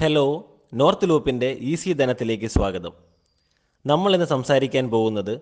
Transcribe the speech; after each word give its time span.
Hello 0.00 0.56
North 0.74 1.08
ലൂപ്പിന്റെ 1.08 1.56
easy 1.60 1.92
ധനത്തിലേക്ക് 1.92 2.46
സ്വാഗതം. 2.46 2.92
നമ്മൾ 3.86 4.14
ഇന്ന് 4.14 4.26
സംസാരിക്കാൻ 4.26 4.90
പോകുന്നത് 4.90 5.40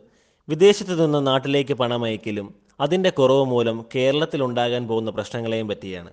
വിദേശത്തു 0.49 0.91
നിന്ന് 0.91 1.27
നാട്ടിലേക്ക് 1.27 1.75
പണമയക്കലും 1.75 2.55
അതിന്റെ 2.81 3.11
കുറവ് 3.11 3.45
മൂലം 3.45 3.85
കേരളത്തിലുണ്ടാകാൻ 3.95 4.89
പോകുന്ന 4.89 5.11
പ്രശ്നങ്ങളെയും 5.11 5.69
പറ്റിയാണ്. 5.69 6.13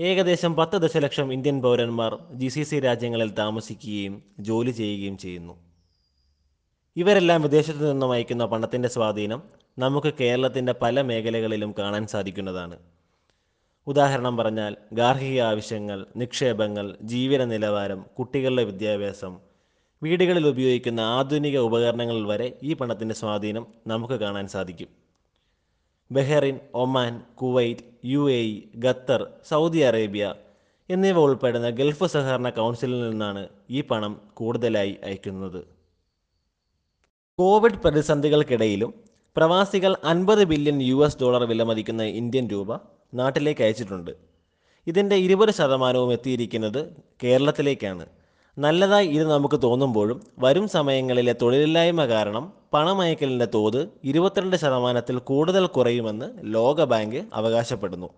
ഏകദേശം 0.00 0.54
പത്ത് 0.54 0.76
ദശലക്ഷം 0.76 1.32
ഇന്ത്യൻ 1.32 1.62
പൗരന്മാർ 1.62 2.18
ജി 2.32 2.48
സി 2.48 2.62
സി 2.62 2.80
രാജ്യങ്ങളിൽ 2.80 3.30
താമസിക്കുകയും 3.30 4.22
ജോലി 4.40 4.70
ചെയ്യുകയും 4.70 5.18
ചെയ്യുന്നു. 5.18 5.54
ഇവരെല്ലാം 6.96 7.42
വിദേശത്തു 7.42 7.78
നിന്നും 7.78 8.12
അയക്കുന്ന 8.12 8.46
പണത്തിന്റെ 8.46 8.88
സ്വാധീനം 8.88 9.42
നമുക്ക് 9.78 10.14
കേരളത്തിന്റെ 10.20 10.74
പല 10.82 11.00
മേഖലകളിലും 11.00 11.74
കാണാൻ 11.78 12.06
സാധിക്കുന്നതാണ്. 12.06 12.78
ഉദാഹരണം 13.86 14.36
പറഞ്ഞാൽ 14.36 14.76
ഗാർഹിക 14.92 15.40
ആവശ്യങ്ങൾ 15.40 16.06
നിക്ഷേപങ്ങൾ 16.16 16.96
ജീവിത 17.02 17.42
നിലവാരം 17.42 18.04
കുട്ടികളുടെ 18.18 18.64
വിദ്യാഭ്യാസം 18.64 19.38
വീടുകളിൽ 20.02 20.48
ഉപയോഗിക്കുന്ന 20.48 21.00
ആധുനിക 21.00 21.58
ഉപകരണങ്ങൾ 21.58 22.26
വരെ 22.26 22.58
ഈ 22.62 22.74
പണത്തിന്റെ 22.74 23.14
സ്വാധീനം 23.14 23.66
നമുക്ക് 23.86 24.14
കാണാൻ 24.14 24.48
സാധിക്കും. 24.48 24.88
Bahrain 26.12 26.60
Oman 26.74 27.22
Kuwait 27.34 27.84
U 28.04 28.30
A 28.30 28.40
E 28.40 28.62
Qatar 28.84 29.26
Saudi 29.48 29.78
Arabia 29.78 30.34
എന്നിവ 30.90 31.18
ഉൾപ്പെടുന്ന 31.18 31.70
ഗൾഫ് 31.70 32.04
സഹകരണ 32.04 32.48
കൗൺസിലിൽ 32.50 33.10
നിന്നാണ് 33.10 33.48
ഈ 33.70 33.80
പണം 33.80 34.20
കൂടുതലായി 34.34 34.96
അയക്കുന്നത്. 35.04 35.60
കോവിഡ് 37.38 37.80
പ്രതിസന്ധികൾക്കിടയിലും 37.84 38.94
പ്രവാസികൾ 39.36 39.96
അൻപത് 40.04 40.44
ബില്യൺ 40.44 40.82
യു 40.82 41.08
ഡോളർ 41.22 41.44
വിലമതിക്കുന്ന 41.44 42.02
ഇന്ത്യൻ 42.02 42.48
രൂപ 42.48 42.95
നാട്ടിലേക്ക് 43.14 43.64
അയച്ചിട്ടുണ്ട്. 43.64 44.10
ഇതിന്റെ 44.86 45.16
ഇരുപത് 45.16 45.50
ശതമാനവും 45.50 46.12
എത്തിയിരിക്കുന്നത് 46.12 46.96
കേരളത്തിലേക്കാണ്. 47.24 48.06
നല്ലതായി 48.58 49.06
ഇത് 49.06 49.30
നമുക്ക് 49.30 49.62
തോന്നുമ്പോഴും 49.62 50.20
വരും 50.38 50.68
സമയങ്ങളിലെ 50.68 51.34
തൊഴിലില്ലായ്മ 51.42 52.06
കാരണം 52.06 52.52
പണമയക്കലിന്റെ 52.74 53.44
തോത് 53.44 53.88
ഇരുപത്തിരണ്ട് 54.04 54.56
ശതമാനത്തിൽ 54.56 55.18
കൂടുതൽ 55.18 55.66
കുറയുമെന്ന് 55.66 56.54
ലോകബാങ്ക് 56.54 57.24
അവകാശപ്പെടുന്നു. 57.34 58.10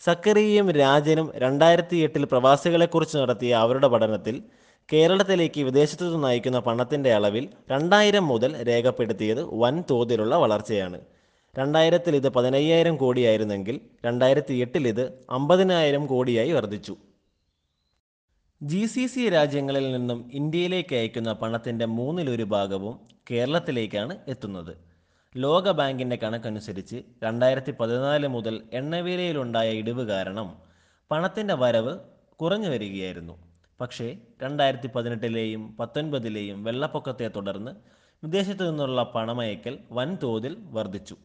സക്കറിയയും 0.00 0.70
രാജനും 0.70 1.32
രണ്ടായിരത്തി 1.34 1.96
എട്ടിൽ 1.96 2.24
പ്രവാസികളെക്കുറിച്ച് 2.24 3.18
നടത്തിയ 3.18 3.54
അവരുടെ 3.54 3.88
പഠനത്തിൽ 3.88 4.42
കേരളത്തിലേക്ക് 4.92 5.60
വിദേശത്തു 5.60 6.04
നിന്ന് 6.04 6.28
അയക്കുന്ന 6.28 6.58
പണത്തിന്റെ 6.58 7.14
അളവിൽ 7.14 7.48
രണ്ടായിരം 7.70 8.28
മുതൽ 8.28 8.62
രേഖപ്പെടുത്തിയത് 8.62 9.54
വൻ 9.54 9.84
തോതിലുള്ള 9.90 10.36
വളർച്ചയാണ്. 10.36 11.00
രണ്ടായിരത്തിൽ 11.58 12.16
ഇത് 12.16 12.28
പതിനയ്യായിരം 12.28 12.96
കോടിയായിരുന്നെങ്കിൽ 12.96 13.80
രണ്ടായിരത്തി 14.06 14.54
എട്ടിൽ 14.54 14.88
ഇത് 14.88 15.02
അമ്പതിനായിരം 15.30 16.06
കോടിയായി 16.06 16.52
വർദ്ധിച്ചു. 16.52 16.96
ജി 18.62 18.86
സി 18.86 19.06
സി 19.06 19.28
രാജ്യങ്ങളിൽ 19.28 19.92
നിന്നും 19.92 20.30
ഇന്ത്യയിലേക്ക് 20.32 20.94
അയക്കുന്ന 20.94 21.32
പണത്തിന്റെ 21.32 21.86
മൂന്നിലൊരു 21.86 22.42
ഭാഗവും 22.42 23.00
കേരളത്തിലേക്കാണ് 23.30 24.16
എത്തുന്നത്. 24.28 24.76
ലോകബാങ്കിന്റെ 25.36 26.16
കണക്കനുസരിച്ച് 26.16 27.02
രണ്ടായിരത്തി 27.22 27.74
പതിനാല് 27.80 28.28
മുതൽ 28.28 28.62
എണ്ണവിലയിലുണ്ടായ 28.72 29.70
ഇടിവ് 29.72 30.06
കാരണം 30.06 30.48
പണത്തിന്റെ 31.10 31.54
വരവ് 31.54 31.98
കുറഞ്ഞു 32.40 32.68
വരികയായിരുന്നു. 32.68 33.34
പക്ഷേ 33.80 34.16
രണ്ടായിരത്തി 34.42 34.86
പതിനെട്ടിലെയും 34.86 35.76
പത്തൊൻപതിലെയും 35.76 36.64
വെള്ളപ്പൊക്കത്തെ 36.64 37.28
തുടർന്ന് 37.28 37.70
വിദേശത്തു 38.22 38.64
നിന്നുള്ള 38.64 39.12
പണമയക്കൽ 39.14 39.78
വൻതോതിൽ 39.90 40.56
വർദ്ധിച്ചു. 40.70 41.16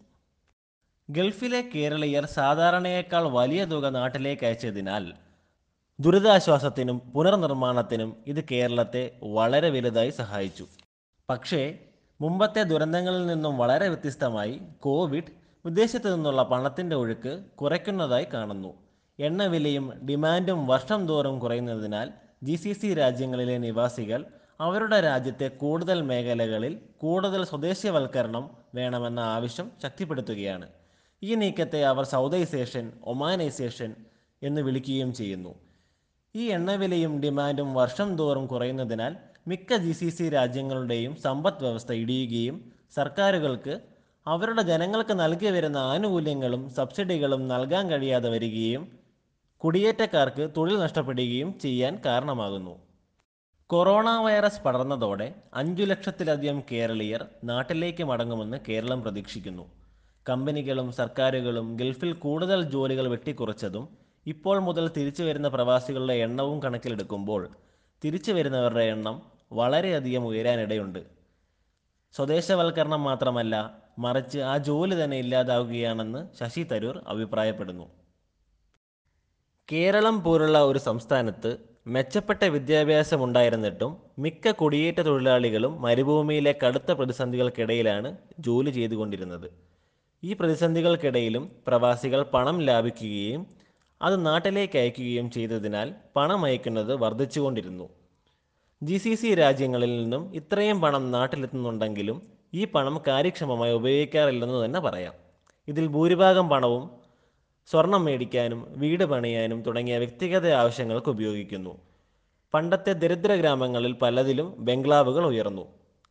ഗൾഫിലെ 1.09 1.69
കേരളീയർ 1.75 2.25
സാധാരണയേക്കാൾ 2.25 3.27
വലിയ 3.27 3.65
തുക 3.65 3.89
നാട്ടിലേക്ക് 3.89 4.45
അയച്ചതിനാൽ 4.45 5.13
ദുരിതാശ്വാസത്തിനും 5.99 6.99
പുനർനിർമ്മാണത്തിനും 6.99 8.17
ഇത് 8.27 8.43
കേരളത്തെ 8.51 9.11
വളരെ 9.23 9.69
വലുതായി 9.69 10.09
സഹായിച്ചു. 10.09 10.65
പക്ഷേ 11.29 11.79
മുമ്പത്തെ 12.21 12.63
ദുരന്തങ്ങളിൽ 12.63 13.25
നിന്നും 13.25 13.57
വളരെ 13.57 13.87
വ്യത്യസ്തമായി 13.87 14.61
കോവിഡ് 14.79 15.31
വിദേശത്തു 15.65 16.09
നിന്നുള്ള 16.09 16.43
പണത്തിന്റെ 16.43 16.95
ഒഴുക്ക് 16.95 17.43
കുറയ്ക്കുന്നതായി 17.55 18.27
കാണുന്നു. 18.33 18.73
എണ്ണവിലയും 19.19 19.93
ഡിമാൻഡും 20.09 20.67
വർഷം 20.67 21.07
തോറും 21.07 21.39
കുറയുന്നതിനാൽ 21.39 22.11
ജി 22.43 22.55
സി 22.55 22.73
സി 22.73 22.93
രാജ്യങ്ങളിലെ 22.93 23.57
നിവാസികൾ 23.57 24.25
അവരുടെ 24.61 25.01
രാജ്യത്തെ 25.01 25.47
കൂടുതൽ 25.47 26.01
മേഖലകളിൽ 26.01 26.79
കൂടുതൽ 26.97 27.43
സ്വദേശീയവൽക്കരണം 27.45 28.49
വേണമെന്ന 28.75 29.19
ആവശ്യം 29.19 29.71
ശക്തിപ്പെടുത്തുകയാണ്. 29.83 30.67
ഈ 31.23 31.35
നീക്കത്തെ 31.35 31.85
അവർ 31.85 32.03
സൗദൈസേഷൻ 32.03 32.91
ഒമാനൈസേഷൻ 33.03 33.95
എന്ന് 34.41 34.61
വിളിക്കുകയും 34.61 35.13
ചെയ്യുന്നു. 35.13 35.55
ഈ 36.35 36.43
എണ്ണവിലയും 36.45 37.21
ഡിമാൻഡും 37.21 37.73
വർഷം 37.73 38.17
തോറും 38.17 38.47
കുറയുന്നതിനാൽ 38.47 39.13
മിക്ക 39.47 39.75
ജി 39.75 39.91
സി 39.91 40.09
സി 40.09 40.29
രാജ്യങ്ങളുടെയും 40.29 41.15
സമ്പദ് 41.15 41.63
വ്യവസ്ഥ 41.63 41.91
ഇടിയുകയും 41.91 42.71
സർക്കാരുകൾക്ക് 42.95 43.81
അവരുടെ 44.27 44.61
ജനങ്ങൾക്ക് 44.61 45.13
നൽകി 45.19 45.45
വരുന്ന 45.45 45.77
ആനുകൂല്യങ്ങളും 45.77 46.69
സബ്സിഡികളും 46.69 47.47
നൽകാൻ 47.47 47.89
കഴിയാതെ 47.89 48.29
വരികയും 48.29 48.83
കുടിയേറ്റക്കാർക്ക് 49.57 50.49
തൊഴിൽ 50.57 50.79
നഷ്ടപ്പെടുകയും 50.79 51.59
ചെയ്യാൻ 51.59 52.01
കാരണമാകുന്നു. 52.05 52.75
കൊറോണ 53.67 54.09
വൈറസ് 54.09 54.61
പടർന്നതോടെ 54.61 55.33
അഞ്ചു 55.53 55.83
ലക്ഷത്തിലധികം 55.83 56.63
കേരളീയർ 56.71 57.25
നാട്ടിലേക്ക് 57.43 58.03
മടങ്ങുമെന്ന് 58.03 58.57
കേരളം 58.69 59.01
പ്രതീക്ഷിക്കുന്നു. 59.01 59.65
കമ്പനികളും 60.29 60.91
സർക്കാരുകളും 60.91 61.77
ഗൾഫിൽ 61.77 62.13
കൂടുതൽ 62.13 62.61
ജോലികൾ 62.63 63.07
വെട്ടിക്കുറച്ചതും 63.07 63.85
ഇപ്പോൾ 64.25 64.59
മുതൽ 64.59 64.85
തിരിച്ചു 64.97 65.23
വരുന്ന 65.23 65.47
പ്രവാസികളുടെ 65.47 66.13
എണ്ണവും 66.13 66.63
കണക്കിലെടുക്കുമ്പോൾ 66.63 67.49
തിരിച്ചു 68.03 68.31
വരുന്നവരുടെ 68.31 68.85
എണ്ണം 68.95 69.21
വളരെയധികം 69.51 70.25
ഉയരാനിടയുണ്ട്. 70.25 70.99
സ്വദേശവൽക്കരണം 72.15 73.03
മാത്രമല്ല 73.03 73.55
മറിച്ച് 73.99 74.39
ആ 74.39 74.57
ജോലി 74.57 75.03
തന്നെ 75.03 75.17
ഇല്ലാതാവുകയാണെന്ന് 75.17 76.21
ശശി 76.39 76.63
തരൂർ 76.63 76.97
അഭിപ്രായപ്പെടുന്നു. 77.07 77.85
കേരളം 79.71 80.23
പോലുള്ള 80.23 80.57
ഒരു 80.63 80.79
സംസ്ഥാനത്ത് 80.79 81.51
മെച്ചപ്പെട്ട 81.87 82.43
വിദ്യാഭ്യാസം 82.43 83.23
ഉണ്ടായിരുന്നിട്ടും 83.23 83.97
മിക്ക 84.19 84.51
കുടിയേറ്റ 84.51 85.01
തൊഴിലാളികളും 85.01 85.81
മരുഭൂമിയിലെ 85.81 86.55
കടുത്ത 86.63 86.91
പ്രതിസന്ധികൾക്കിടയിലാണ് 86.91 88.17
ജോലി 88.39 88.69
ചെയ്തുകൊണ്ടിരുന്നത്. 88.69 89.76
ഈ 90.23 90.33
പ്രതിസന്ധികൾക്കിടയിലും 90.33 91.51
പ്രവാസികൾ 91.67 92.23
പണം 92.23 92.59
ലാഭിക്കുകയും 92.59 93.45
അത് 94.01 94.25
നാട്ടിലേക്ക് 94.25 94.77
അയക്കുകയും 94.77 95.31
ചെയ്തതിനാൽ 95.31 95.93
പണം 96.15 96.45
അയക്കുന്നത് 96.45 96.95
വർദ്ധിച്ചുകൊണ്ടിരുന്നു. 96.95 97.89
ജി 98.83 98.97
സി 98.97 99.15
സി 99.15 99.35
രാജ്യങ്ങളിൽ 99.35 100.03
നിന്നും 100.03 100.35
ഇത്രയും 100.35 100.81
പണം 100.81 101.11
നാട്ടിലെത്തുന്നുണ്ടെങ്കിലും 101.11 102.21
ഈ 102.53 102.65
പണം 102.65 103.01
കാര്യക്ഷമമായി 103.07 103.73
ഉപയോഗിക്കാറില്ലെന്ന് 103.73 104.65
തന്നെ 104.65 104.79
പറയാം. 104.79 105.13
ഇതിൽ 105.67 105.87
ഭൂരിഭാഗം 105.87 106.49
പണവും 106.49 106.89
സ്വർണം 107.67 108.05
മേടിക്കാനും 108.05 108.73
വീട് 108.77 109.03
പണിയാനും 109.03 109.61
തുടങ്ങിയ 109.61 109.97
വ്യക്തിഗത 109.97 110.53
ആവശ്യങ്ങൾക്ക് 110.53 111.09
ഉപയോഗിക്കുന്നു. 111.09 111.77
പണ്ടത്തെ 112.53 112.93
ദരിദ്ര 112.93 113.35
ഗ്രാമങ്ങളിൽ 113.35 113.93
പലതിലും 113.93 114.55
ബംഗ്ലാവുകൾ 114.59 115.25
ഉയർന്നു. 115.25 115.65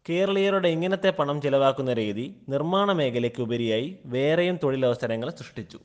കേരളീയരുടെ 0.09 0.69
ഇങ്ങനത്തെ 0.69 1.11
പണം 1.11 1.41
ചിലവാക്കുന്ന 1.43 1.93
രീതി 1.93 2.35
നിർമ്മാണ 2.49 2.93
മേഖലയ്ക്ക് 2.93 3.43
ഉപരിയായി 3.43 3.99
വേറെയും 4.05 4.59
തൊഴിലവസരങ്ങൾ 4.63 5.31
സൃഷ്ടിച്ചു. 5.31 5.79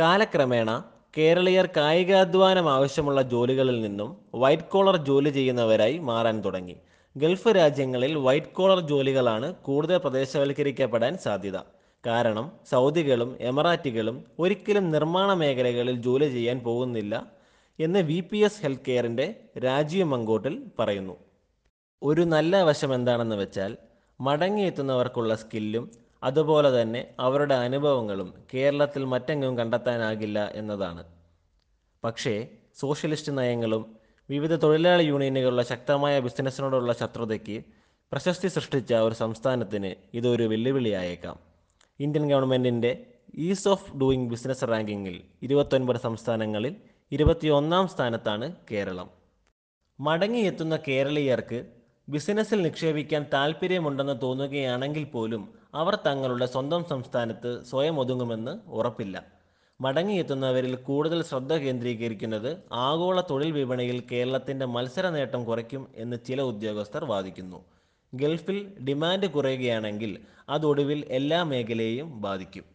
കാലക്രമേണ 0.00 0.84
കേരളീയർ 1.18 1.68
കായികാധ്വാനം 1.76 2.70
ആവശ്യമുള്ള 2.70 3.22
ജോലികളിൽ 3.22 3.80
നിന്നും 3.80 4.16
വൈറ്റ് 4.34 4.62
കോളർ 4.62 4.96
ജോലി 4.96 5.28
ചെയ്യുന്നവരായി 5.28 5.98
മാറാൻ 5.98 6.40
തുടങ്ങി. 6.40 6.76
ഗൾഫ് 7.16 7.48
രാജ്യങ്ങളിൽ 7.48 8.18
വൈറ്റ് 8.18 8.46
കോളർ 8.46 8.80
ജോലികളാണ് 8.80 9.54
കൂടുതൽ 9.54 9.96
പ്രദേശവൽക്കരിക്കപ്പെടാൻ 9.96 11.18
സാധ്യത. 11.18 11.58
കാരണം 12.06 12.52
സൗദികളും 12.70 13.36
എമറാറ്റികളും 13.40 14.24
ഒരിക്കലും 14.38 14.90
നിർമ്മാണ 14.90 15.32
മേഖലകളിൽ 15.32 15.96
ജോലി 16.02 16.28
ചെയ്യാൻ 16.28 16.58
പോകുന്നില്ല 16.60 17.32
എന്ന് 17.78 17.98
വി 17.98 18.20
പി 18.20 18.36
എസ് 18.36 18.62
ഹെൽത്ത് 18.62 18.82
കെയറിന്റെ 18.88 19.34
രാജീവ് 19.58 20.04
മങ്കോട്ടിൽ 20.04 20.64
പറയുന്നു. 20.78 21.16
ഒരു 22.04 22.20
നല്ല 22.20 22.62
വശം 22.62 22.94
എന്താണെന്ന് 22.94 23.36
വെച്ചാൽ 23.36 23.76
മടങ്ങിയെത്തുന്നവർക്കുള്ള 24.20 25.34
സ്കില്ലും 25.34 25.84
അതുപോലെ 26.22 26.82
തന്നെ 26.82 27.00
അവരുടെ 27.20 27.54
അനുഭവങ്ങളും 27.54 28.34
കേരളത്തിൽ 28.54 29.04
മറ്റെങ്ങും 29.04 29.58
കണ്ടെത്താനാകില്ല 29.58 30.38
എന്നതാണ്. 30.54 31.04
പക്ഷേ 32.04 32.48
സോഷ്യലിസ്റ്റ് 32.80 33.38
നയങ്ങളും 33.38 33.96
വിവിധ 34.30 34.54
തൊഴിലാളി 34.54 35.04
യൂണിയനുകളുടെ 35.04 35.62
ശക്തമായ 35.62 36.20
ബിസിനസ്സിനോടുള്ള 36.20 36.92
ശത്രുതയ്ക്ക് 36.92 37.64
പ്രശസ്തി 38.12 38.48
സൃഷ്ടിച്ച 38.48 38.94
ഒരു 38.94 39.14
സംസ്ഥാനത്തിന് 39.14 39.94
ഇതൊരു 40.14 40.42
വെല്ലുവിളിയായേക്കാം. 40.42 41.36
ഇന്ത്യൻ 42.00 42.30
ഗവൺമെന്റിന്റെ 42.30 43.06
ഈസ് 43.48 43.68
ഓഫ് 43.68 43.96
ഡൂയിങ് 43.96 44.30
ബിസിനസ് 44.30 44.64
റാങ്കിങ്ങിൽ 44.64 45.16
ഇരുപത്തൊൻപത് 45.42 45.96
സംസ്ഥാനങ്ങളിൽ 45.96 46.76
ഇരുപത്തിയൊന്നാം 47.12 47.88
സ്ഥാനത്താണ് 47.88 48.56
കേരളം. 48.70 49.10
മടങ്ങിയെത്തുന്ന 50.00 50.76
കേരളീയർക്ക് 50.88 51.83
ബിസിനസ്സിൽ 52.08 52.62
നിക്ഷേപിക്കാൻ 52.62 53.26
താൽപ്പര്യമുണ്ടെന്ന് 53.32 54.22
തോന്നുകയാണെങ്കിൽ 54.22 55.04
പോലും 55.04 55.42
അവർ 55.74 55.94
തങ്ങളുടെ 56.06 56.46
സ്വന്തം 56.46 56.84
സംസ്ഥാനത്ത് 56.84 57.64
സ്വയം 57.64 58.00
ഒതുങ്ങുമെന്ന് 58.00 58.60
ഉറപ്പില്ല. 58.68 59.22
മടങ്ങിയെത്തുന്നവരിൽ 59.80 60.74
കൂടുതൽ 60.74 61.22
ശ്രദ്ധ 61.22 61.52
കേന്ദ്രീകരിക്കുന്നത് 61.54 62.50
ആഗോള 62.72 63.20
തൊഴിൽ 63.20 63.52
വിപണിയിൽ 63.52 64.02
കേരളത്തിന്റെ 64.12 64.66
മത്സര 64.66 65.08
നേട്ടം 65.08 65.44
കുറയ്ക്കും 65.44 65.88
എന്ന് 65.96 66.16
ചില 66.26 66.42
ഉദ്യോഗസ്ഥർ 66.42 67.04
വാദിക്കുന്നു. 67.04 67.64
ഗൾഫിൽ 68.14 68.58
ഡിമാൻഡ് 68.88 69.30
കുറയുകയാണെങ്കിൽ 69.30 70.18
അതൊടുവിൽ 70.48 71.04
എല്ലാ 71.10 71.42
മേഖലയെയും 71.44 72.20
ബാധിക്കും. 72.20 72.73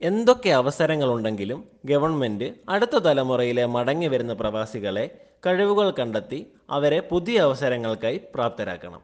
എന്തൊക്കെ 0.00 0.50
അവസരങ്ങളുണ്ടെങ്കിലും 0.50 1.60
ഗവൺമെന്റ് 1.84 2.54
അടുത്ത 2.68 2.96
തലമുറയിലെ 2.98 3.66
മടങ്ങി 3.66 4.06
വരുന്ന 4.06 4.32
പ്രവാസികളെ 4.32 5.04
കഴിവുകൾ 5.46 5.90
കണ്ടെത്തി 5.90 6.52
അവരെ 6.70 7.00
പുതിയ 7.00 7.40
അവസരങ്ങൾക്കായി 7.40 8.20
പ്രാപ്തരാക്കണം. 8.34 9.02